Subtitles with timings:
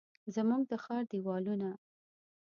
[0.35, 1.69] زموږ د ښار دیوالونه،